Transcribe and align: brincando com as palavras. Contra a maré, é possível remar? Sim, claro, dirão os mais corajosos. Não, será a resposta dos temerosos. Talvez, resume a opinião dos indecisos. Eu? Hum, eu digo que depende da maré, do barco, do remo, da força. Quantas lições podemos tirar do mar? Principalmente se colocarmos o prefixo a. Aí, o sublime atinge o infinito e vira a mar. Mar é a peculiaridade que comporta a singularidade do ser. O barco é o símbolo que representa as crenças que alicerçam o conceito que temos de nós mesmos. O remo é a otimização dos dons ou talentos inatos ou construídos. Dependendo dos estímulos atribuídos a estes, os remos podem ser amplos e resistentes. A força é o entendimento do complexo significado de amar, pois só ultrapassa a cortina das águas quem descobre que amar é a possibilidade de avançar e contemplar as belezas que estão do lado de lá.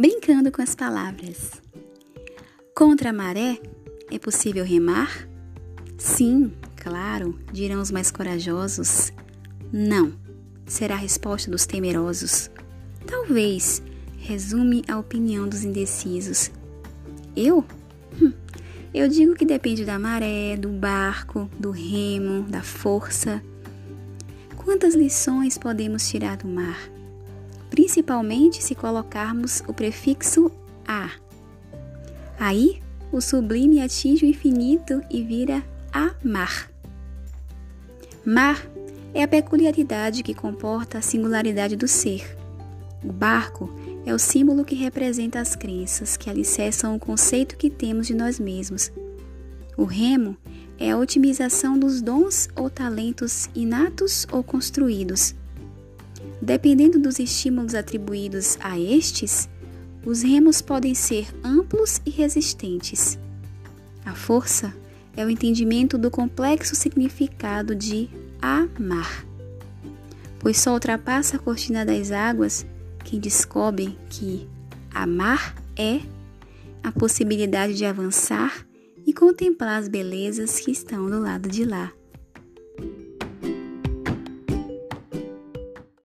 brincando 0.00 0.50
com 0.50 0.62
as 0.62 0.74
palavras. 0.74 1.60
Contra 2.74 3.10
a 3.10 3.12
maré, 3.12 3.58
é 4.10 4.18
possível 4.18 4.64
remar? 4.64 5.28
Sim, 5.98 6.54
claro, 6.74 7.38
dirão 7.52 7.82
os 7.82 7.90
mais 7.90 8.10
corajosos. 8.10 9.12
Não, 9.70 10.14
será 10.64 10.94
a 10.94 10.98
resposta 10.98 11.50
dos 11.50 11.66
temerosos. 11.66 12.50
Talvez, 13.06 13.82
resume 14.16 14.82
a 14.88 14.98
opinião 14.98 15.46
dos 15.46 15.64
indecisos. 15.64 16.50
Eu? 17.36 17.62
Hum, 18.22 18.32
eu 18.94 19.06
digo 19.06 19.34
que 19.34 19.44
depende 19.44 19.84
da 19.84 19.98
maré, 19.98 20.56
do 20.56 20.70
barco, 20.70 21.46
do 21.58 21.70
remo, 21.70 22.44
da 22.44 22.62
força. 22.62 23.42
Quantas 24.56 24.94
lições 24.94 25.58
podemos 25.58 26.08
tirar 26.08 26.38
do 26.38 26.48
mar? 26.48 26.90
Principalmente 27.70 28.62
se 28.62 28.74
colocarmos 28.74 29.62
o 29.66 29.72
prefixo 29.72 30.50
a. 30.86 31.10
Aí, 32.38 32.82
o 33.12 33.20
sublime 33.20 33.80
atinge 33.80 34.26
o 34.26 34.28
infinito 34.28 35.00
e 35.08 35.22
vira 35.22 35.62
a 35.92 36.10
mar. 36.22 36.70
Mar 38.24 38.66
é 39.14 39.22
a 39.22 39.28
peculiaridade 39.28 40.22
que 40.22 40.34
comporta 40.34 40.98
a 40.98 41.02
singularidade 41.02 41.76
do 41.76 41.88
ser. 41.88 42.36
O 43.02 43.12
barco 43.12 43.72
é 44.04 44.14
o 44.14 44.18
símbolo 44.18 44.64
que 44.64 44.74
representa 44.74 45.40
as 45.40 45.56
crenças 45.56 46.16
que 46.16 46.28
alicerçam 46.28 46.94
o 46.94 46.98
conceito 46.98 47.56
que 47.56 47.70
temos 47.70 48.06
de 48.06 48.14
nós 48.14 48.38
mesmos. 48.38 48.92
O 49.76 49.84
remo 49.84 50.36
é 50.78 50.90
a 50.90 50.98
otimização 50.98 51.78
dos 51.78 52.02
dons 52.02 52.48
ou 52.54 52.68
talentos 52.68 53.48
inatos 53.54 54.26
ou 54.30 54.42
construídos. 54.42 55.34
Dependendo 56.40 56.98
dos 56.98 57.18
estímulos 57.18 57.74
atribuídos 57.74 58.56
a 58.60 58.78
estes, 58.78 59.48
os 60.04 60.22
remos 60.22 60.62
podem 60.62 60.94
ser 60.94 61.28
amplos 61.44 62.00
e 62.06 62.10
resistentes. 62.10 63.18
A 64.04 64.14
força 64.14 64.74
é 65.16 65.24
o 65.24 65.30
entendimento 65.30 65.98
do 65.98 66.10
complexo 66.10 66.74
significado 66.74 67.74
de 67.74 68.08
amar, 68.40 69.26
pois 70.38 70.58
só 70.58 70.72
ultrapassa 70.72 71.36
a 71.36 71.38
cortina 71.38 71.84
das 71.84 72.10
águas 72.10 72.64
quem 73.04 73.20
descobre 73.20 73.98
que 74.08 74.48
amar 74.94 75.54
é 75.76 76.00
a 76.82 76.90
possibilidade 76.90 77.74
de 77.74 77.84
avançar 77.84 78.66
e 79.06 79.12
contemplar 79.12 79.78
as 79.78 79.88
belezas 79.88 80.58
que 80.58 80.70
estão 80.70 81.10
do 81.10 81.20
lado 81.20 81.48
de 81.48 81.64
lá. 81.64 81.92